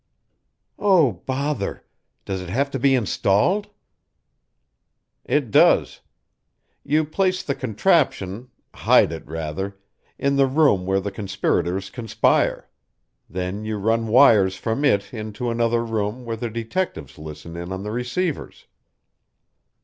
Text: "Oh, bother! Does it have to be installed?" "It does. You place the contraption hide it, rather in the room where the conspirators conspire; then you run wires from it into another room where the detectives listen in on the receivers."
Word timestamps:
"Oh, 0.79 1.11
bother! 1.27 1.85
Does 2.25 2.41
it 2.41 2.49
have 2.49 2.71
to 2.71 2.79
be 2.79 2.95
installed?" 2.95 3.67
"It 5.25 5.51
does. 5.51 6.01
You 6.83 7.05
place 7.05 7.43
the 7.43 7.53
contraption 7.53 8.49
hide 8.73 9.11
it, 9.11 9.23
rather 9.27 9.77
in 10.17 10.37
the 10.37 10.47
room 10.47 10.87
where 10.87 10.99
the 11.01 11.11
conspirators 11.11 11.91
conspire; 11.91 12.67
then 13.29 13.63
you 13.63 13.77
run 13.77 14.07
wires 14.07 14.55
from 14.55 14.83
it 14.83 15.13
into 15.13 15.51
another 15.51 15.85
room 15.85 16.25
where 16.25 16.35
the 16.35 16.49
detectives 16.49 17.19
listen 17.19 17.55
in 17.55 17.71
on 17.71 17.83
the 17.83 17.91
receivers." 17.91 18.65